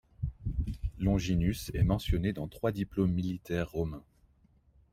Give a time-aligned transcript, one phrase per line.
[0.97, 4.01] Longinus est mentionné dans trois diplômes militaires romains.